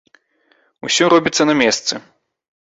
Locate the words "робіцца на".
1.15-1.55